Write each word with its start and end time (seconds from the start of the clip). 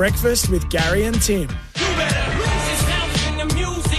Breakfast 0.00 0.48
with 0.48 0.70
Gary 0.70 1.04
and 1.04 1.20
Tim. 1.20 1.46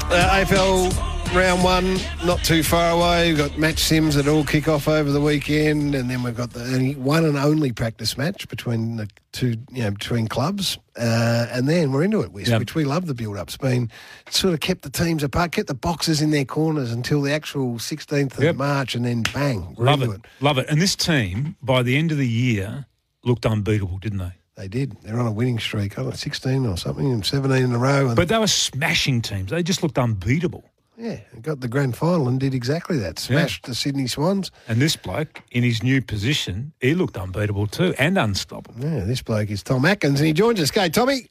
Uh, 0.09 0.43
AFL 0.43 0.91
round 1.35 1.63
one, 1.63 1.99
not 2.25 2.43
too 2.43 2.63
far 2.63 2.89
away. 2.97 3.29
We've 3.29 3.37
got 3.37 3.55
match 3.59 3.77
sims 3.77 4.15
that 4.15 4.27
all 4.27 4.43
kick 4.43 4.67
off 4.67 4.87
over 4.87 5.11
the 5.11 5.21
weekend, 5.21 5.93
and 5.93 6.09
then 6.09 6.23
we've 6.23 6.35
got 6.35 6.53
the 6.53 6.95
one 6.97 7.23
and 7.23 7.37
only 7.37 7.71
practice 7.71 8.17
match 8.17 8.47
between 8.49 8.95
the 8.95 9.07
two, 9.31 9.57
you 9.71 9.83
know, 9.83 9.91
between 9.91 10.27
clubs, 10.27 10.79
uh, 10.97 11.45
and 11.51 11.69
then 11.69 11.91
we're 11.91 12.01
into 12.01 12.21
it, 12.21 12.31
which, 12.31 12.49
Yep. 12.49 12.59
which 12.61 12.73
we 12.73 12.83
love 12.83 13.05
the 13.05 13.13
build-up. 13.13 13.49
It's 13.49 13.57
been 13.57 13.91
sort 14.31 14.55
of 14.55 14.59
kept 14.59 14.81
the 14.81 14.89
teams 14.89 15.21
apart, 15.21 15.51
kept 15.51 15.67
the 15.67 15.75
boxes 15.75 16.19
in 16.19 16.31
their 16.31 16.45
corners 16.45 16.91
until 16.91 17.21
the 17.21 17.31
actual 17.31 17.77
16th 17.77 18.39
of 18.39 18.43
Yep. 18.43 18.55
March, 18.55 18.95
and 18.95 19.05
then 19.05 19.21
bang, 19.35 19.75
we're 19.77 19.85
Love 19.85 20.01
into 20.01 20.15
it. 20.15 20.21
Love 20.39 20.57
it. 20.57 20.65
And 20.67 20.81
this 20.81 20.95
team, 20.95 21.57
by 21.61 21.83
the 21.83 21.95
end 21.95 22.11
of 22.11 22.17
the 22.17 22.27
year, 22.27 22.87
looked 23.23 23.45
unbeatable, 23.45 23.99
didn't 23.99 24.17
they? 24.17 24.31
They 24.55 24.67
did. 24.67 24.95
They're 25.01 25.19
on 25.19 25.27
a 25.27 25.31
winning 25.31 25.59
streak, 25.59 25.93
I 25.93 26.01
don't 26.01 26.09
know, 26.11 26.15
16 26.15 26.65
or 26.65 26.77
something, 26.77 27.09
and 27.11 27.25
17 27.25 27.63
in 27.63 27.71
a 27.73 27.77
row. 27.79 28.07
And 28.07 28.15
But 28.15 28.27
they 28.27 28.37
were 28.37 28.47
smashing 28.47 29.21
teams. 29.21 29.49
They 29.51 29.63
just 29.63 29.81
looked 29.81 29.97
unbeatable. 29.97 30.65
yeah, 30.97 31.19
got 31.41 31.61
the 31.61 31.67
grand 31.69 31.95
final 31.95 32.27
and 32.27 32.39
did 32.39 32.53
exactly 32.53 32.97
that. 32.99 33.17
Smashed 33.17 33.65
the 33.65 33.73
Sydney 33.73 34.07
Swans. 34.07 34.51
And 34.67 34.79
this 34.81 34.95
bloke, 34.95 35.41
in 35.51 35.63
his 35.63 35.81
new 35.81 36.01
position, 36.01 36.73
he 36.81 36.93
looked 36.93 37.17
unbeatable 37.17 37.67
too 37.67 37.95
and 37.97 38.17
unstoppable. 38.17 38.83
Yeah, 38.83 39.05
this 39.05 39.21
bloke 39.21 39.49
is 39.49 39.63
Tom 39.63 39.85
Atkins, 39.85 40.19
and 40.19 40.27
he 40.27 40.33
joins 40.33 40.59
us. 40.59 40.69
Okay, 40.69 40.89
Tommy. 40.89 41.27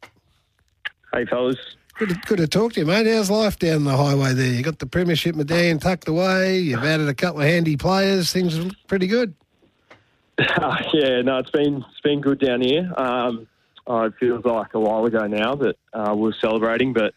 Hey, 1.12 1.24
fellas. 1.26 1.56
Good 1.98 2.08
to, 2.08 2.14
good 2.26 2.38
to 2.38 2.48
talk 2.48 2.72
to 2.72 2.80
you, 2.80 2.86
mate. 2.86 3.06
How's 3.06 3.30
life 3.30 3.58
down 3.58 3.84
the 3.84 3.94
highway 3.94 4.32
there? 4.32 4.46
You 4.50 4.62
got 4.62 4.78
the 4.78 4.86
premiership 4.86 5.36
medallion 5.36 5.78
tucked 5.78 6.08
away. 6.08 6.58
You've 6.58 6.82
added 6.82 7.08
a 7.10 7.14
couple 7.14 7.42
of 7.42 7.46
handy 7.46 7.76
players. 7.76 8.32
Things 8.32 8.58
look 8.58 8.72
pretty 8.88 9.06
good. 9.06 9.34
yeah, 10.94 11.20
no, 11.22 11.38
it's 11.38 11.50
been 11.50 11.84
it's 11.91 12.00
been 12.02 12.20
good 12.20 12.41
down 12.41 12.62
here. 12.62 12.91
Um, 12.96 13.46
oh, 13.86 14.05
it 14.05 14.14
feels 14.19 14.44
like 14.44 14.72
a 14.74 14.80
while 14.80 15.05
ago 15.05 15.27
now 15.27 15.55
that 15.56 15.77
uh, 15.92 16.14
we're 16.16 16.32
celebrating, 16.32 16.94
but 16.94 17.14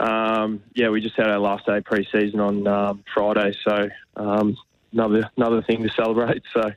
um, 0.00 0.62
yeah, 0.74 0.88
we 0.88 1.00
just 1.00 1.16
had 1.16 1.28
our 1.28 1.38
last 1.38 1.66
day 1.66 1.80
pre-season 1.80 2.40
on 2.40 2.66
um, 2.66 3.04
Friday, 3.14 3.54
so 3.66 3.88
um, 4.16 4.56
another 4.92 5.30
another 5.36 5.62
thing 5.62 5.82
to 5.82 5.90
celebrate. 5.90 6.42
So 6.52 6.72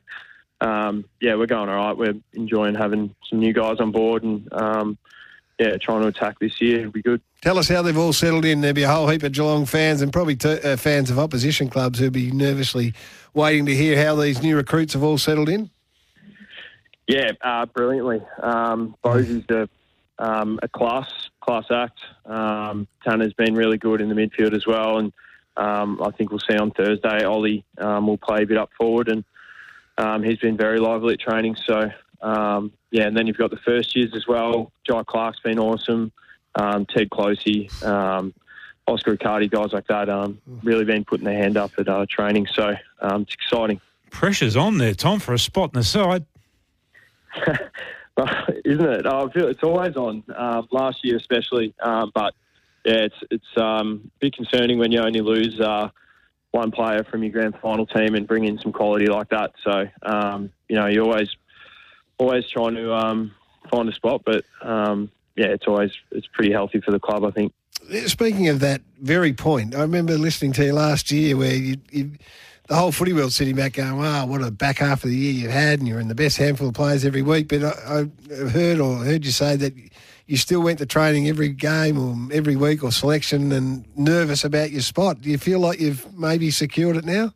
um, 0.60 1.04
yeah, 1.20 1.34
we're 1.34 1.46
going 1.46 1.68
all 1.68 1.88
right. 1.88 1.96
We're 1.96 2.14
enjoying 2.34 2.76
having 2.76 3.16
some 3.28 3.40
new 3.40 3.52
guys 3.52 3.80
on 3.80 3.90
board, 3.90 4.22
and 4.22 4.48
um, 4.52 4.98
yeah, 5.62 5.76
trying 5.76 6.02
to 6.02 6.08
attack 6.08 6.38
this 6.40 6.60
year. 6.60 6.80
It'll 6.80 6.92
be 6.92 7.02
good. 7.02 7.20
Tell 7.40 7.58
us 7.58 7.68
how 7.68 7.82
they've 7.82 7.96
all 7.96 8.12
settled 8.12 8.44
in. 8.44 8.60
There'll 8.60 8.74
be 8.74 8.82
a 8.82 8.90
whole 8.90 9.08
heap 9.08 9.22
of 9.22 9.32
Geelong 9.32 9.64
fans 9.64 10.02
and 10.02 10.12
probably 10.12 10.34
t- 10.34 10.60
uh, 10.60 10.76
fans 10.76 11.10
of 11.10 11.18
opposition 11.18 11.68
clubs 11.68 11.98
who'll 11.98 12.10
be 12.10 12.32
nervously 12.32 12.94
waiting 13.32 13.66
to 13.66 13.74
hear 13.74 14.02
how 14.04 14.16
these 14.16 14.42
new 14.42 14.56
recruits 14.56 14.94
have 14.94 15.02
all 15.02 15.18
settled 15.18 15.48
in. 15.48 15.70
Yeah, 17.06 17.32
uh, 17.40 17.66
brilliantly. 17.66 18.22
Um, 18.42 18.96
Bosey's 19.02 19.44
a, 19.50 19.68
um, 20.18 20.58
a 20.62 20.68
class 20.68 21.10
class 21.40 21.64
act. 21.70 21.98
Um, 22.26 22.86
Tanner's 23.04 23.34
been 23.34 23.54
really 23.54 23.78
good 23.78 24.00
in 24.00 24.08
the 24.08 24.14
midfield 24.14 24.54
as 24.54 24.66
well, 24.66 24.98
and 24.98 25.12
um, 25.56 26.00
I 26.02 26.10
think 26.10 26.30
we'll 26.30 26.40
see 26.40 26.56
on 26.56 26.70
Thursday. 26.72 27.24
Ollie 27.24 27.64
um, 27.78 28.06
will 28.06 28.18
play 28.18 28.42
a 28.42 28.46
bit 28.46 28.56
up 28.56 28.70
forward, 28.76 29.08
and 29.08 29.24
um, 29.98 30.22
he's 30.22 30.38
been 30.38 30.56
very 30.56 30.78
lively 30.78 31.14
at 31.14 31.20
training. 31.20 31.56
So 31.66 31.90
um, 32.22 32.72
yeah, 32.90 33.06
and 33.06 33.16
then 33.16 33.26
you've 33.26 33.36
got 33.36 33.50
the 33.50 33.58
first 33.58 33.94
years 33.96 34.12
as 34.14 34.26
well. 34.26 34.72
Jhye 34.88 35.04
Clark's 35.06 35.40
been 35.40 35.58
awesome. 35.58 36.12
Um, 36.54 36.86
Ted 36.86 37.10
Clohesy, 37.10 37.70
um, 37.84 38.34
Oscar 38.86 39.12
Riccardi, 39.12 39.48
guys 39.48 39.72
like 39.72 39.86
that, 39.88 40.08
um, 40.08 40.40
really 40.62 40.84
been 40.84 41.04
putting 41.04 41.24
their 41.24 41.36
hand 41.36 41.56
up 41.56 41.72
at 41.78 41.88
uh, 41.88 42.06
training. 42.08 42.46
So 42.52 42.74
um, 43.00 43.22
it's 43.22 43.34
exciting. 43.34 43.80
Pressure's 44.10 44.56
on 44.56 44.78
there, 44.78 44.94
Tom, 44.94 45.18
for 45.18 45.32
a 45.32 45.38
spot 45.38 45.70
in 45.74 45.80
the 45.80 45.84
side. 45.84 46.26
isn't 48.64 48.84
it? 48.84 49.06
Oh, 49.06 49.28
I 49.28 49.32
feel 49.32 49.48
it's 49.48 49.62
always 49.62 49.96
on. 49.96 50.22
Um, 50.36 50.68
last 50.70 50.98
year, 51.02 51.16
especially, 51.16 51.74
um, 51.80 52.12
but 52.14 52.34
yeah, 52.84 53.04
it's 53.04 53.16
it's 53.30 53.56
um, 53.56 54.10
a 54.16 54.18
bit 54.20 54.36
concerning 54.36 54.78
when 54.78 54.92
you 54.92 55.00
only 55.00 55.20
lose 55.20 55.58
uh, 55.60 55.88
one 56.50 56.70
player 56.70 57.04
from 57.04 57.22
your 57.22 57.32
grand 57.32 57.54
final 57.62 57.86
team 57.86 58.14
and 58.14 58.26
bring 58.26 58.44
in 58.44 58.58
some 58.58 58.72
quality 58.72 59.06
like 59.06 59.30
that. 59.30 59.52
So 59.64 59.88
um, 60.02 60.50
you 60.68 60.76
know, 60.76 60.86
you're 60.86 61.04
always 61.04 61.30
always 62.22 62.48
trying 62.48 62.76
to 62.76 62.94
um, 62.94 63.34
find 63.70 63.88
a 63.88 63.92
spot, 63.92 64.22
but 64.24 64.44
um, 64.62 65.10
yeah, 65.36 65.46
it's 65.46 65.66
always 65.66 65.90
it's 66.12 66.26
pretty 66.28 66.52
healthy 66.52 66.80
for 66.80 66.92
the 66.92 67.00
club, 67.00 67.24
I 67.24 67.30
think. 67.30 67.52
Speaking 68.06 68.48
of 68.48 68.60
that 68.60 68.82
very 69.00 69.32
point, 69.32 69.74
I 69.74 69.80
remember 69.80 70.16
listening 70.16 70.52
to 70.54 70.64
you 70.64 70.72
last 70.72 71.10
year 71.10 71.36
where 71.36 71.54
you, 71.54 71.78
you, 71.90 72.12
the 72.68 72.76
whole 72.76 72.92
footy 72.92 73.12
world 73.12 73.32
sitting 73.32 73.56
back 73.56 73.72
going, 73.72 73.98
wow, 73.98 74.24
what 74.26 74.40
a 74.40 74.50
back 74.52 74.78
half 74.78 75.02
of 75.02 75.10
the 75.10 75.16
year 75.16 75.32
you've 75.32 75.50
had, 75.50 75.80
and 75.80 75.88
you're 75.88 75.98
in 75.98 76.08
the 76.08 76.14
best 76.14 76.36
handful 76.36 76.68
of 76.68 76.74
players 76.74 77.04
every 77.04 77.22
week. 77.22 77.48
But 77.48 77.64
I, 77.64 78.00
I've 78.30 78.52
heard 78.52 78.78
or 78.78 78.98
heard 78.98 79.24
you 79.24 79.32
say 79.32 79.56
that 79.56 79.74
you 80.26 80.36
still 80.36 80.60
went 80.60 80.78
to 80.78 80.86
training 80.86 81.28
every 81.28 81.48
game 81.48 81.98
or 81.98 82.32
every 82.32 82.54
week 82.54 82.84
or 82.84 82.92
selection 82.92 83.50
and 83.50 83.84
nervous 83.96 84.44
about 84.44 84.70
your 84.70 84.82
spot. 84.82 85.20
Do 85.20 85.28
you 85.28 85.38
feel 85.38 85.58
like 85.58 85.80
you've 85.80 86.16
maybe 86.16 86.52
secured 86.52 86.96
it 86.96 87.04
now? 87.04 87.34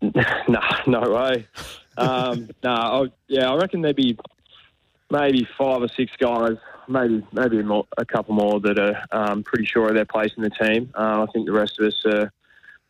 no, 0.48 0.60
no 0.86 1.00
way. 1.00 1.46
Um, 1.98 2.50
no, 2.62 2.70
I, 2.70 3.06
yeah, 3.26 3.50
I 3.50 3.56
reckon 3.56 3.82
there'd 3.82 3.96
be 3.96 4.16
maybe 5.10 5.46
five 5.56 5.82
or 5.82 5.88
six 5.88 6.12
guys, 6.18 6.56
maybe 6.86 7.26
maybe 7.32 7.62
more, 7.62 7.86
a 7.96 8.04
couple 8.04 8.34
more 8.34 8.60
that 8.60 8.78
are 8.78 9.04
um, 9.12 9.42
pretty 9.42 9.66
sure 9.66 9.88
of 9.88 9.94
their 9.94 10.04
place 10.04 10.32
in 10.36 10.42
the 10.42 10.50
team. 10.50 10.90
Uh, 10.94 11.26
I 11.28 11.32
think 11.32 11.46
the 11.46 11.52
rest 11.52 11.78
of 11.78 11.86
us 11.86 12.04
are 12.06 12.32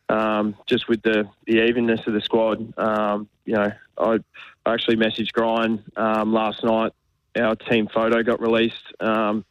um, 0.09 0.55
just 0.65 0.87
with 0.87 1.01
the, 1.01 1.27
the 1.45 1.63
evenness 1.63 2.01
of 2.07 2.13
the 2.13 2.21
squad. 2.21 2.73
Um, 2.77 3.27
you 3.45 3.53
know, 3.53 3.71
I, 3.97 4.19
I 4.65 4.73
actually 4.73 4.97
messaged 4.97 5.31
Grind 5.33 5.83
um, 5.95 6.33
last 6.33 6.63
night. 6.63 6.93
Our 7.39 7.55
team 7.55 7.87
photo 7.93 8.23
got 8.23 8.41
released. 8.41 8.93
Um, 8.99 9.45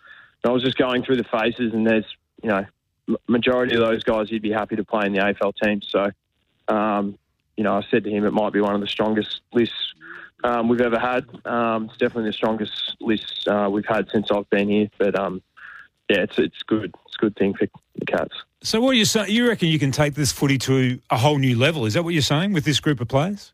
I 0.44 0.50
was 0.50 0.62
just 0.62 0.76
going 0.76 1.04
through 1.04 1.16
the 1.16 1.24
faces, 1.24 1.72
and 1.72 1.86
there's 1.86 2.06
you 2.42 2.48
know 2.48 2.64
majority 3.26 3.74
of 3.74 3.80
those 3.80 4.04
guys 4.04 4.30
you'd 4.30 4.42
be 4.42 4.52
happy 4.52 4.76
to 4.76 4.84
play 4.84 5.06
in 5.06 5.12
the 5.12 5.20
AFL 5.20 5.54
team. 5.62 5.82
So. 5.82 6.10
Um, 6.68 7.18
you 7.58 7.64
know, 7.64 7.76
I 7.76 7.82
said 7.90 8.04
to 8.04 8.10
him 8.10 8.24
it 8.24 8.30
might 8.30 8.52
be 8.52 8.60
one 8.60 8.76
of 8.76 8.80
the 8.80 8.86
strongest 8.86 9.40
lists 9.52 9.92
um, 10.44 10.68
we've 10.68 10.80
ever 10.80 10.98
had. 10.98 11.26
Um, 11.44 11.86
it's 11.86 11.96
definitely 11.96 12.30
the 12.30 12.32
strongest 12.32 12.96
list 13.00 13.48
uh, 13.48 13.68
we've 13.70 13.84
had 13.84 14.08
since 14.10 14.30
I've 14.30 14.48
been 14.48 14.68
here. 14.68 14.88
But 14.96 15.18
um, 15.18 15.42
yeah, 16.08 16.18
it's 16.18 16.38
it's 16.38 16.62
good. 16.62 16.94
It's 17.04 17.16
a 17.16 17.18
good 17.18 17.34
thing 17.34 17.54
for 17.54 17.66
the 17.96 18.06
Cats. 18.06 18.32
So 18.62 18.80
what 18.80 18.90
are 18.90 18.94
you 18.94 19.04
saying? 19.04 19.34
You 19.34 19.48
reckon 19.48 19.68
you 19.68 19.80
can 19.80 19.90
take 19.90 20.14
this 20.14 20.30
footy 20.30 20.56
to 20.58 21.00
a 21.10 21.18
whole 21.18 21.38
new 21.38 21.58
level? 21.58 21.84
Is 21.84 21.94
that 21.94 22.04
what 22.04 22.14
you're 22.14 22.22
saying 22.22 22.52
with 22.52 22.64
this 22.64 22.78
group 22.78 23.00
of 23.00 23.08
players? 23.08 23.52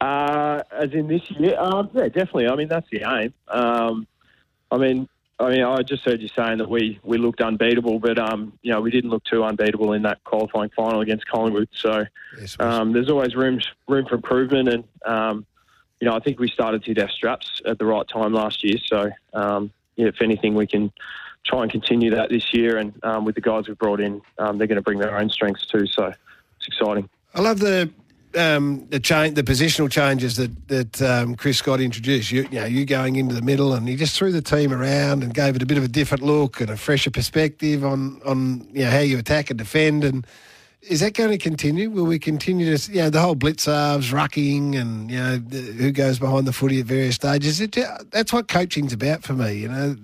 Uh, 0.00 0.62
as 0.72 0.92
in 0.92 1.06
this 1.06 1.22
year, 1.30 1.56
um, 1.60 1.90
yeah, 1.94 2.08
definitely. 2.08 2.48
I 2.48 2.56
mean, 2.56 2.68
that's 2.68 2.90
the 2.90 3.04
aim. 3.06 3.32
Um, 3.46 4.08
I 4.72 4.78
mean, 4.78 5.08
I 5.38 5.50
mean, 5.50 5.62
I 5.62 5.82
just 5.82 6.04
heard 6.04 6.20
you 6.20 6.28
saying 6.28 6.58
that 6.58 6.70
we, 6.70 7.00
we 7.02 7.18
looked 7.18 7.40
unbeatable, 7.40 7.98
but 7.98 8.18
um, 8.18 8.56
you 8.62 8.70
know, 8.70 8.80
we 8.80 8.90
didn't 8.90 9.10
look 9.10 9.24
too 9.24 9.42
unbeatable 9.42 9.92
in 9.92 10.02
that 10.02 10.22
qualifying 10.24 10.70
final 10.76 11.00
against 11.00 11.26
Collingwood. 11.26 11.68
So 11.72 12.04
Yes, 12.38 12.56
um, 12.60 12.92
there's 12.92 13.10
always 13.10 13.34
room 13.34 13.60
room 13.88 14.06
for 14.06 14.14
improvement, 14.14 14.68
and 14.68 14.84
um, 15.04 15.46
you 16.00 16.08
know, 16.08 16.14
I 16.14 16.20
think 16.20 16.38
we 16.38 16.48
started 16.48 16.84
to 16.84 16.90
hit 16.94 16.98
our 17.00 17.08
straps 17.08 17.60
at 17.66 17.78
the 17.78 17.84
right 17.84 18.06
time 18.06 18.32
last 18.32 18.62
year. 18.62 18.76
So 18.86 19.10
um, 19.32 19.72
yeah, 19.96 20.06
if 20.06 20.22
anything, 20.22 20.54
we 20.54 20.68
can 20.68 20.92
try 21.44 21.62
and 21.62 21.70
continue 21.70 22.10
that 22.10 22.30
this 22.30 22.54
year, 22.54 22.78
and 22.78 22.94
um, 23.02 23.24
with 23.24 23.34
the 23.34 23.40
guys 23.40 23.66
we've 23.66 23.78
brought 23.78 24.00
in, 24.00 24.22
um, 24.38 24.58
they're 24.58 24.68
going 24.68 24.76
to 24.76 24.82
bring 24.82 24.98
their 24.98 25.18
own 25.18 25.30
strengths 25.30 25.66
too. 25.66 25.86
So 25.86 26.06
it's 26.06 26.68
exciting. 26.68 27.08
I 27.34 27.40
love 27.40 27.58
the 27.58 27.90
um, 28.36 28.86
the 28.90 29.00
change, 29.00 29.34
the 29.34 29.42
positional 29.42 29.90
changes 29.90 30.36
that 30.36 30.68
that 30.68 31.02
um, 31.02 31.34
Chris 31.34 31.58
Scott 31.58 31.80
introduced. 31.80 32.30
You, 32.30 32.42
you 32.50 32.60
know, 32.60 32.66
you 32.66 32.84
going 32.84 33.16
into 33.16 33.34
the 33.34 33.42
middle, 33.42 33.72
and 33.74 33.88
he 33.88 33.96
just 33.96 34.16
threw 34.16 34.32
the 34.32 34.42
team 34.42 34.72
around 34.72 35.22
and 35.22 35.32
gave 35.34 35.56
it 35.56 35.62
a 35.62 35.66
bit 35.66 35.78
of 35.78 35.84
a 35.84 35.88
different 35.88 36.22
look 36.22 36.60
and 36.60 36.70
a 36.70 36.76
fresher 36.76 37.10
perspective 37.10 37.84
on 37.84 38.20
on 38.24 38.68
you 38.72 38.84
know 38.84 38.90
how 38.90 39.00
you 39.00 39.18
attack 39.18 39.50
and 39.50 39.58
defend. 39.58 40.04
And 40.04 40.26
is 40.82 41.00
that 41.00 41.14
going 41.14 41.30
to 41.30 41.38
continue? 41.38 41.90
Will 41.90 42.04
we 42.04 42.18
continue 42.18 42.76
to 42.76 42.92
you 42.92 43.02
know 43.02 43.10
the 43.10 43.20
whole 43.20 43.34
blitz 43.34 43.66
halves, 43.66 44.10
rucking, 44.10 44.76
and 44.80 45.10
you 45.10 45.18
know 45.18 45.36
the, 45.38 45.58
who 45.58 45.90
goes 45.90 46.18
behind 46.18 46.46
the 46.46 46.52
footy 46.52 46.80
at 46.80 46.86
various 46.86 47.16
stages? 47.16 47.60
It, 47.60 47.76
that's 48.10 48.32
what 48.32 48.48
coaching's 48.48 48.92
about 48.92 49.22
for 49.22 49.34
me. 49.34 49.54
You 49.54 49.68
know, 49.68 49.96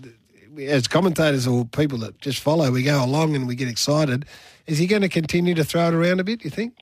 as 0.58 0.88
commentators 0.88 1.46
or 1.46 1.64
people 1.64 1.98
that 1.98 2.18
just 2.20 2.40
follow, 2.40 2.70
we 2.70 2.82
go 2.82 3.04
along 3.04 3.34
and 3.34 3.46
we 3.46 3.54
get 3.54 3.68
excited. 3.68 4.26
Is 4.66 4.78
he 4.78 4.86
going 4.86 5.02
to 5.02 5.08
continue 5.08 5.54
to 5.54 5.64
throw 5.64 5.88
it 5.88 5.94
around 5.94 6.20
a 6.20 6.24
bit? 6.24 6.44
You 6.44 6.50
think? 6.50 6.74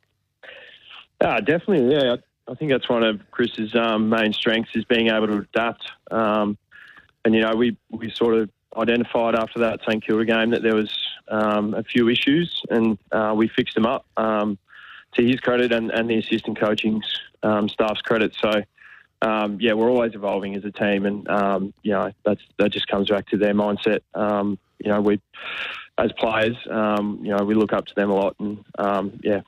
Yeah, 1.20 1.40
definitely. 1.40 1.94
Yeah, 1.94 2.16
I, 2.48 2.54
think 2.54 2.70
that's 2.70 2.88
one 2.88 3.02
of 3.02 3.20
Chris's 3.30 3.74
um, 3.74 4.08
main 4.08 4.32
strengths 4.32 4.70
is 4.74 4.84
being 4.84 5.08
able 5.08 5.26
to 5.26 5.38
adapt. 5.38 5.90
Um, 6.10 6.56
and 7.24 7.34
you 7.34 7.40
know 7.40 7.54
we 7.54 7.76
we 7.90 8.10
sort 8.10 8.36
of 8.36 8.50
identified 8.76 9.34
after 9.34 9.58
that 9.60 9.80
St 9.86 10.04
Kilda 10.04 10.24
game 10.24 10.50
that 10.50 10.62
there 10.62 10.74
was 10.74 10.96
um, 11.28 11.74
a 11.74 11.82
few 11.82 12.08
issues, 12.08 12.62
and 12.70 12.98
uh, 13.12 13.34
we 13.36 13.48
fixed 13.48 13.74
them 13.74 13.86
up. 13.86 14.06
Um, 14.16 14.58
to 15.14 15.24
his 15.24 15.40
credit 15.40 15.72
and, 15.72 15.90
and 15.90 16.08
the 16.10 16.18
assistant 16.18 16.60
coaching 16.60 17.02
um, 17.42 17.66
staff's 17.66 18.02
credit. 18.02 18.36
So, 18.38 18.62
um, 19.22 19.56
yeah, 19.58 19.72
we're 19.72 19.90
always 19.90 20.14
evolving 20.14 20.54
as 20.54 20.66
a 20.66 20.70
team, 20.70 21.06
and 21.06 21.72
you 21.82 21.92
know 21.92 22.12
that's 22.24 22.42
that 22.58 22.70
just 22.70 22.86
comes 22.88 23.08
back 23.08 23.26
to 23.28 23.36
their 23.36 23.54
mindset. 23.54 24.00
You 24.14 24.92
know, 24.92 25.00
we 25.00 25.20
as 25.96 26.12
players, 26.12 26.56
you 26.66 27.36
know, 27.36 27.44
we 27.44 27.54
look 27.54 27.72
up 27.72 27.86
to 27.86 27.94
them 27.94 28.10
a 28.10 28.14
lot, 28.14 28.36
and 28.38 28.64
yeah. 29.22 29.40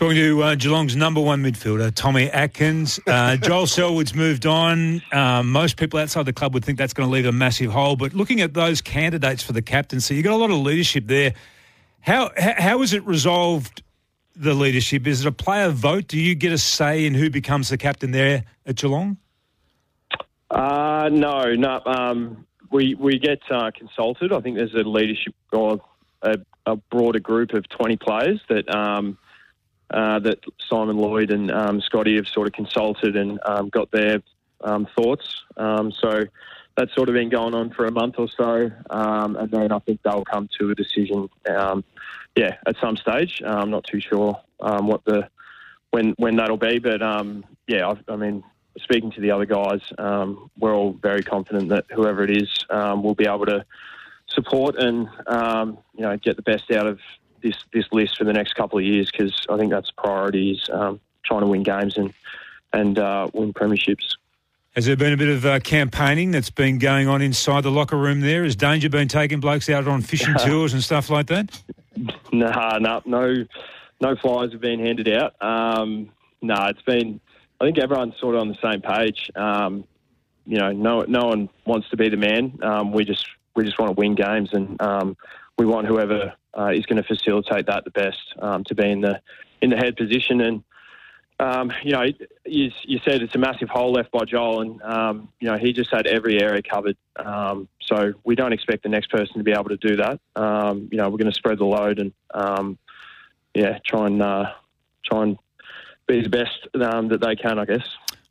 Talking 0.00 0.16
to 0.16 0.42
uh, 0.42 0.54
Geelong's 0.54 0.96
number 0.96 1.20
one 1.20 1.42
midfielder, 1.42 1.94
Tommy 1.94 2.30
Atkins. 2.30 2.98
Uh, 3.06 3.36
Joel 3.42 3.66
Selwood's 3.66 4.14
moved 4.14 4.46
on. 4.46 5.02
Um, 5.12 5.52
most 5.52 5.76
people 5.76 6.00
outside 6.00 6.24
the 6.24 6.32
club 6.32 6.54
would 6.54 6.64
think 6.64 6.78
that's 6.78 6.94
going 6.94 7.06
to 7.06 7.12
leave 7.12 7.26
a 7.26 7.32
massive 7.32 7.70
hole. 7.70 7.96
But 7.96 8.14
looking 8.14 8.40
at 8.40 8.54
those 8.54 8.80
candidates 8.80 9.42
for 9.42 9.52
the 9.52 9.60
captaincy, 9.60 10.14
you've 10.14 10.24
got 10.24 10.32
a 10.32 10.38
lot 10.38 10.50
of 10.50 10.56
leadership 10.56 11.06
there. 11.06 11.34
How, 12.00 12.30
how 12.38 12.80
is 12.80 12.94
it 12.94 13.04
resolved 13.04 13.82
the 14.34 14.54
leadership? 14.54 15.06
Is 15.06 15.20
it 15.20 15.28
a 15.28 15.32
player 15.32 15.68
vote? 15.68 16.08
Do 16.08 16.18
you 16.18 16.34
get 16.34 16.50
a 16.50 16.56
say 16.56 17.04
in 17.04 17.12
who 17.12 17.28
becomes 17.28 17.68
the 17.68 17.76
captain 17.76 18.10
there 18.10 18.44
at 18.64 18.76
Geelong? 18.76 19.18
Uh, 20.50 21.10
no, 21.12 21.52
no. 21.52 21.82
Um, 21.84 22.46
we 22.72 22.94
we 22.94 23.18
get 23.18 23.40
uh, 23.50 23.70
consulted. 23.76 24.32
I 24.32 24.40
think 24.40 24.56
there's 24.56 24.72
a 24.72 24.78
leadership 24.78 25.34
or 25.52 25.78
a, 26.22 26.38
a 26.64 26.76
broader 26.76 27.20
group 27.20 27.52
of 27.52 27.68
20 27.68 27.98
players 27.98 28.40
that 28.48 28.74
um, 28.74 29.18
uh, 29.90 30.18
that 30.20 30.38
Simon 30.68 30.96
Lloyd 30.96 31.30
and 31.30 31.50
um, 31.50 31.80
Scotty 31.80 32.16
have 32.16 32.28
sort 32.28 32.46
of 32.46 32.52
consulted 32.52 33.16
and 33.16 33.40
um, 33.44 33.68
got 33.68 33.90
their 33.90 34.22
um, 34.62 34.86
thoughts. 34.96 35.42
Um, 35.56 35.92
so 35.92 36.24
that's 36.76 36.94
sort 36.94 37.08
of 37.08 37.14
been 37.14 37.28
going 37.28 37.54
on 37.54 37.70
for 37.70 37.86
a 37.86 37.90
month 37.90 38.14
or 38.18 38.28
so, 38.28 38.70
um, 38.90 39.36
and 39.36 39.50
then 39.50 39.72
I 39.72 39.78
think 39.80 40.00
they'll 40.02 40.24
come 40.24 40.48
to 40.58 40.70
a 40.70 40.74
decision. 40.74 41.28
yeah, 41.46 42.56
at 42.66 42.76
some 42.80 42.96
stage. 42.96 43.42
I'm 43.44 43.70
not 43.70 43.84
too 43.84 44.00
sure 44.00 44.40
what 44.58 45.04
the 45.04 45.28
when 45.90 46.14
when 46.18 46.36
that'll 46.36 46.56
be, 46.56 46.78
but 46.78 47.00
yeah, 47.66 47.88
I, 47.88 48.12
I, 48.12 48.16
mean. 48.16 48.44
Speaking 48.78 49.10
to 49.10 49.20
the 49.20 49.32
other 49.32 49.46
guys, 49.46 49.80
we're 49.98 50.74
all 50.74 50.92
very 50.92 51.24
confident 51.24 51.70
that 51.70 51.86
whoever 51.90 52.22
it 52.22 52.30
is 52.30 52.64
will 52.70 53.16
be 53.16 53.26
able 53.26 53.46
to 53.46 53.66
support 54.28 54.76
and 54.76 55.08
you 55.26 56.02
know 56.02 56.16
get 56.16 56.36
the 56.36 56.42
best 56.42 56.70
out 56.70 56.86
of 56.86 57.00
this 57.42 57.56
this 57.72 57.86
list 57.92 58.18
for 58.18 58.24
the 58.24 58.32
next 58.32 58.54
couple 58.54 58.78
of 58.78 58.84
years 58.84 59.10
because 59.10 59.46
I 59.48 59.56
think 59.56 59.70
that's 59.70 59.90
priorities 59.90 60.68
um, 60.72 61.00
trying 61.24 61.40
to 61.40 61.46
win 61.46 61.62
games 61.62 61.96
and 61.96 62.12
and 62.72 62.98
uh, 62.98 63.28
win 63.32 63.52
premierships. 63.52 64.16
Has 64.76 64.86
there 64.86 64.96
been 64.96 65.12
a 65.12 65.16
bit 65.16 65.28
of 65.28 65.44
uh, 65.44 65.58
campaigning 65.60 66.30
that's 66.30 66.50
been 66.50 66.78
going 66.78 67.08
on 67.08 67.22
inside 67.22 67.64
the 67.64 67.72
locker 67.72 67.96
room 67.96 68.20
there? 68.20 68.44
Has 68.44 68.54
Danger 68.54 68.88
been 68.88 69.08
taking 69.08 69.40
blokes 69.40 69.68
out 69.68 69.88
on 69.88 70.00
fishing 70.00 70.34
tours 70.38 70.72
and 70.72 70.82
stuff 70.82 71.10
like 71.10 71.26
that? 71.26 71.60
Nah, 72.32 72.78
no, 72.78 73.02
no, 73.04 73.44
no 74.00 74.16
flyers 74.16 74.52
have 74.52 74.60
been 74.60 74.78
handed 74.78 75.08
out. 75.08 75.34
Um, 75.42 76.10
no, 76.40 76.54
nah, 76.54 76.68
it's 76.68 76.82
been. 76.82 77.20
I 77.60 77.64
think 77.64 77.78
everyone's 77.78 78.18
sort 78.18 78.36
of 78.36 78.42
on 78.42 78.48
the 78.48 78.58
same 78.62 78.80
page. 78.80 79.30
Um, 79.34 79.84
you 80.46 80.58
know, 80.58 80.72
no, 80.72 81.02
no 81.02 81.26
one 81.26 81.48
wants 81.66 81.90
to 81.90 81.96
be 81.96 82.08
the 82.08 82.16
man. 82.16 82.58
Um, 82.62 82.92
we 82.92 83.04
just 83.04 83.26
we 83.56 83.64
just 83.64 83.78
want 83.78 83.90
to 83.90 84.00
win 84.00 84.14
games, 84.14 84.50
and 84.52 84.80
um, 84.80 85.16
we 85.60 85.66
want 85.66 85.86
whoever 85.86 86.32
uh, 86.56 86.68
is 86.68 86.86
going 86.86 86.96
to 86.96 87.06
facilitate 87.06 87.66
that 87.66 87.84
the 87.84 87.90
best 87.90 88.16
um, 88.38 88.64
to 88.64 88.74
be 88.74 88.90
in 88.90 89.02
the 89.02 89.20
in 89.60 89.68
the 89.68 89.76
head 89.76 89.94
position. 89.94 90.40
And 90.40 90.64
um, 91.38 91.70
you 91.82 91.92
know, 91.92 92.04
you, 92.46 92.70
you, 92.82 92.98
said 93.04 93.20
it's 93.20 93.34
a 93.34 93.38
massive 93.38 93.68
hole 93.68 93.92
left 93.92 94.10
by 94.10 94.24
Joel, 94.24 94.62
and 94.62 94.82
um, 94.82 95.28
you 95.38 95.48
know 95.48 95.58
he 95.58 95.74
just 95.74 95.90
had 95.92 96.06
every 96.06 96.40
area 96.40 96.62
covered. 96.62 96.96
Um, 97.16 97.68
so 97.82 98.14
we 98.24 98.36
don't 98.36 98.54
expect 98.54 98.84
the 98.84 98.88
next 98.88 99.10
person 99.10 99.36
to 99.36 99.44
be 99.44 99.52
able 99.52 99.68
to 99.68 99.76
do 99.76 99.96
that. 99.96 100.18
Um, 100.34 100.88
you 100.90 100.96
know, 100.96 101.10
we're 101.10 101.18
going 101.18 101.30
to 101.30 101.38
spread 101.38 101.58
the 101.58 101.66
load 101.66 101.98
and 101.98 102.12
um, 102.32 102.78
yeah, 103.52 103.80
try 103.86 104.06
and 104.06 104.22
uh, 104.22 104.52
try 105.04 105.24
and 105.24 105.38
be 106.06 106.22
the 106.22 106.30
best 106.30 106.68
that 106.72 107.20
they 107.20 107.36
can, 107.36 107.58
I 107.58 107.66
guess. 107.66 107.86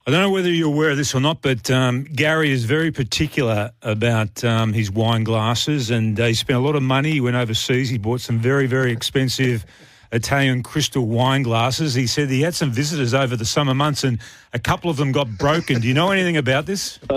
I 0.07 0.11
don't 0.11 0.21
know 0.21 0.31
whether 0.31 0.49
you're 0.49 0.73
aware 0.73 0.89
of 0.89 0.97
this 0.97 1.13
or 1.13 1.19
not, 1.19 1.41
but 1.41 1.69
um, 1.69 2.03
Gary 2.03 2.51
is 2.51 2.65
very 2.65 2.91
particular 2.91 3.71
about 3.83 4.43
um, 4.43 4.73
his 4.73 4.89
wine 4.89 5.23
glasses, 5.23 5.91
and 5.91 6.19
uh, 6.19 6.25
he 6.25 6.33
spent 6.33 6.57
a 6.57 6.61
lot 6.61 6.75
of 6.75 6.81
money. 6.81 7.11
He 7.11 7.21
went 7.21 7.35
overseas. 7.35 7.89
He 7.89 7.99
bought 7.99 8.21
some 8.21 8.39
very, 8.39 8.65
very 8.65 8.91
expensive 8.91 9.65
Italian 10.11 10.63
crystal 10.63 11.05
wine 11.05 11.43
glasses. 11.43 11.93
He 11.93 12.07
said 12.07 12.29
he 12.29 12.41
had 12.41 12.55
some 12.55 12.71
visitors 12.71 13.13
over 13.13 13.35
the 13.35 13.45
summer 13.45 13.75
months, 13.75 14.03
and 14.03 14.19
a 14.53 14.57
couple 14.57 14.89
of 14.89 14.97
them 14.97 15.11
got 15.11 15.27
broken. 15.37 15.81
Do 15.81 15.87
you 15.87 15.93
know 15.93 16.11
anything 16.11 16.37
about 16.37 16.65
this? 16.65 16.99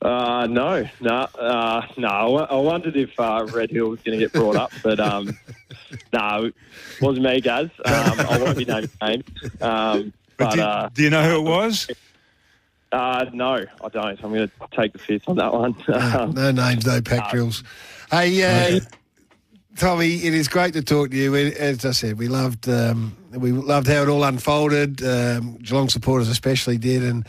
Uh, 0.00 0.06
uh, 0.06 0.46
no, 0.46 0.86
no, 1.00 1.14
uh, 1.38 1.86
no. 1.96 2.08
I 2.36 2.54
wondered 2.56 2.94
if 2.94 3.18
uh, 3.18 3.48
Red 3.52 3.70
Hill 3.70 3.88
was 3.88 4.00
going 4.02 4.18
to 4.18 4.24
get 4.24 4.32
brought 4.32 4.54
up, 4.54 4.70
but 4.82 5.00
um, 5.00 5.36
no, 6.12 6.44
it 6.44 6.54
wasn't 7.00 7.24
me, 7.24 7.40
Gaz. 7.40 7.70
Um, 7.84 8.20
I 8.20 8.38
won't 8.40 8.58
be 8.58 8.66
named. 8.66 9.24
Um, 9.62 10.12
but, 10.38 10.54
do, 10.54 10.60
uh, 10.62 10.88
do, 10.88 11.02
you 11.02 11.10
know 11.10 11.22
who 11.22 11.36
it 11.36 11.42
was? 11.50 11.88
Uh, 12.90 13.26
no, 13.34 13.66
I 13.84 13.88
don't. 13.90 14.24
I'm 14.24 14.32
going 14.32 14.48
to 14.48 14.50
take 14.72 14.94
the 14.94 14.98
fifth 14.98 15.28
on 15.28 15.36
that 15.36 15.52
one. 15.52 15.76
no, 15.88 16.26
no 16.26 16.50
names, 16.50 16.86
no 16.86 17.00
pack 17.04 17.30
drills. 17.30 17.62
Hey, 18.10 18.42
uh, 18.42 18.80
Tommy, 19.78 20.16
it 20.16 20.34
is 20.34 20.48
great 20.48 20.72
to 20.72 20.82
talk 20.82 21.12
to 21.12 21.16
you. 21.16 21.36
As 21.36 21.84
I 21.84 21.92
said, 21.92 22.18
we 22.18 22.26
loved 22.26 22.68
um, 22.68 23.16
we 23.30 23.52
loved 23.52 23.86
how 23.86 24.02
it 24.02 24.08
all 24.08 24.24
unfolded. 24.24 25.04
Um, 25.04 25.56
Geelong 25.58 25.88
supporters 25.88 26.28
especially 26.28 26.78
did, 26.78 27.04
and 27.04 27.24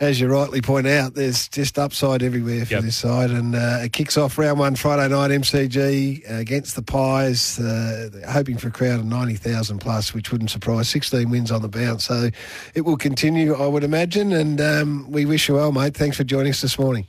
as 0.00 0.20
you 0.20 0.26
rightly 0.26 0.60
point 0.60 0.88
out, 0.88 1.14
there's 1.14 1.48
just 1.48 1.78
upside 1.78 2.24
everywhere 2.24 2.66
for 2.66 2.74
yep. 2.74 2.82
this 2.82 2.96
side. 2.96 3.30
And 3.30 3.54
uh, 3.54 3.82
it 3.82 3.92
kicks 3.92 4.16
off 4.16 4.36
round 4.36 4.58
one 4.58 4.74
Friday 4.74 5.14
night 5.14 5.30
MCG 5.30 6.28
uh, 6.28 6.38
against 6.38 6.74
the 6.74 6.82
Pies, 6.82 7.60
uh, 7.60 8.10
hoping 8.28 8.58
for 8.58 8.66
a 8.66 8.72
crowd 8.72 8.98
of 8.98 9.06
90,000 9.06 9.78
plus, 9.78 10.12
which 10.12 10.32
wouldn't 10.32 10.50
surprise. 10.50 10.88
16 10.88 11.30
wins 11.30 11.52
on 11.52 11.62
the 11.62 11.68
bounce. 11.68 12.06
So 12.06 12.30
it 12.74 12.80
will 12.80 12.96
continue, 12.96 13.54
I 13.54 13.68
would 13.68 13.84
imagine. 13.84 14.32
And 14.32 14.60
um, 14.60 15.08
we 15.08 15.24
wish 15.24 15.48
you 15.48 15.54
well, 15.54 15.70
mate. 15.70 15.96
Thanks 15.96 16.16
for 16.16 16.24
joining 16.24 16.50
us 16.50 16.62
this 16.62 16.80
morning. 16.80 17.06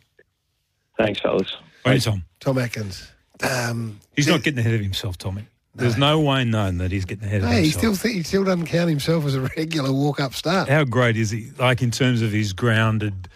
Thanks, 1.00 1.20
fellas. 1.20 1.58
Hey, 1.84 1.98
Tom. 1.98 2.24
Tom 2.40 2.60
Atkins. 2.60 3.13
Um, 3.42 4.00
He's 4.16 4.28
not 4.28 4.44
getting 4.44 4.60
ahead 4.60 4.74
of 4.76 4.82
himself, 4.82 5.18
Tommy. 5.18 5.48
There's 5.76 5.98
no 5.98 6.20
way 6.20 6.46
known 6.46 6.78
that 6.78 6.92
he's 6.92 7.06
getting 7.06 7.26
ahead 7.26 7.42
of 7.44 7.50
himself. 7.50 7.64
He 7.66 7.96
still, 7.96 8.12
he 8.12 8.24
still 8.24 8.44
doesn't 8.44 8.68
count 8.68 8.90
himself 8.90 9.26
as 9.26 9.36
a 9.36 9.42
regular 9.58 9.92
walk-up 9.92 10.36
start. 10.36 10.70
How 10.70 10.84
great 10.84 11.18
is 11.18 11.32
he? 11.32 11.50
Like 11.58 11.82
in 11.82 11.90
terms 11.90 12.22
of 12.22 12.32
his 12.32 12.54
grounded 12.54 13.28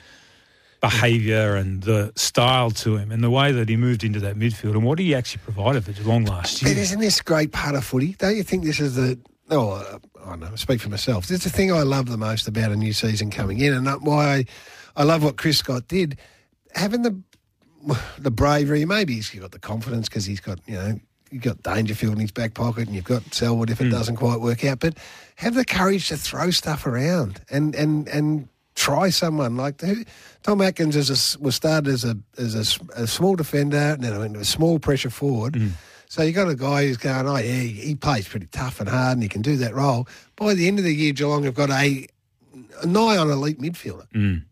behaviour 0.80 1.56
and 1.56 1.82
the 1.82 2.14
style 2.16 2.70
to 2.70 2.98
him 2.98 3.12
and 3.12 3.24
the 3.24 3.32
way 3.32 3.52
that 3.52 3.68
he 3.68 3.76
moved 3.76 4.04
into 4.04 4.20
that 4.20 4.36
midfield 4.36 4.74
and 4.74 4.84
what 4.84 5.00
he 5.00 5.16
actually 5.16 5.42
provided 5.44 5.84
for 5.84 5.92
Geelong 5.94 6.26
last 6.26 6.62
year. 6.62 6.74
But 6.74 6.80
isn't 6.80 7.00
this 7.00 7.22
great 7.22 7.52
part 7.52 7.74
of 7.74 7.84
footy? 7.84 8.14
Don't 8.14 8.36
you 8.36 8.44
think 8.44 8.64
this 8.64 8.80
is 8.80 8.96
the... 8.96 9.18
Oh, 9.50 9.72
uh, 9.72 9.98
I 10.24 10.30
don't 10.32 10.42
know, 10.42 10.56
speak 10.56 10.82
for 10.82 10.90
myself. 10.90 11.26
This 11.28 11.40
is 11.40 11.44
the 11.46 11.58
thing 11.58 11.72
I 11.72 11.82
love 11.82 12.08
the 12.10 12.18
most 12.18 12.48
about 12.48 12.72
a 12.72 12.76
new 12.76 12.94
season 12.94 13.32
coming 13.32 13.60
in 13.60 13.74
and 13.74 13.88
why 14.02 14.28
I, 14.28 14.46
I 14.96 15.04
love 15.04 15.24
what 15.24 15.38
Chris 15.38 15.58
Scott 15.58 15.88
did. 15.88 16.20
Having 16.76 17.02
the 17.02 17.20
the 18.18 18.32
bravery, 18.32 18.86
maybe 18.86 19.16
he's 19.16 19.30
got 19.30 19.52
the 19.52 19.60
confidence 19.60 20.10
because 20.10 20.26
he's 20.26 20.40
got, 20.40 20.60
you 20.66 20.76
know, 20.76 21.00
you've 21.32 21.44
got 21.44 21.62
Dangerfield 21.64 22.14
in 22.14 22.20
his 22.20 22.32
back 22.32 22.54
pocket 22.54 22.88
and 22.88 22.96
you've 22.96 23.06
got 23.06 23.34
Selwood 23.34 23.70
if 23.70 23.82
it 23.82 23.86
mm. 23.86 23.92
doesn't 23.92 24.16
quite 24.16 24.40
work 24.40 24.64
out. 24.66 24.80
But 24.80 24.98
have 25.36 25.56
the 25.56 25.66
courage 25.66 26.08
to 26.10 26.18
throw 26.18 26.52
stuff 26.52 26.86
around 26.86 27.42
and 27.50 27.76
and 27.76 28.08
and 28.08 28.48
try 28.76 29.10
someone 29.10 29.58
like 29.58 29.82
who, 29.82 30.04
Tom 30.44 30.62
Atkins 30.62 30.96
as 30.96 31.10
a, 31.10 31.40
was 31.40 31.56
started 31.56 31.92
as 31.92 32.06
a 32.06 32.18
as 32.38 32.56
a, 32.56 33.02
a 33.02 33.08
small 33.08 33.36
defender 33.36 33.78
and 33.78 34.04
then 34.04 34.14
went 34.14 34.26
into 34.28 34.40
a 34.40 34.46
small 34.46 34.80
pressure 34.80 35.10
forward. 35.10 35.54
Mm. 35.54 35.72
So 36.10 36.24
you 36.24 36.32
got 36.32 36.48
a 36.48 36.56
guy 36.56 36.88
who's 36.88 36.98
going, 36.98 37.28
oh 37.28 37.36
yeah, 37.36 37.62
he 37.62 37.94
plays 37.96 38.28
pretty 38.30 38.48
tough 38.48 38.80
and 38.80 38.88
hard 38.88 39.18
and 39.18 39.24
he 39.24 39.28
can 39.28 39.42
do 39.42 39.58
that 39.58 39.76
role. 39.76 40.08
By 40.38 40.54
the 40.54 40.68
end 40.68 40.80
of 40.80 40.86
the 40.86 40.96
year, 40.96 41.12
Geelong 41.12 41.44
have 41.44 41.54
got 41.54 41.70
a, 41.70 42.08
a 42.82 42.86
nigh 42.86 43.18
on 43.18 43.30
elite 43.30 43.60
midfielder. 43.60 44.08
Mm. 44.14 44.44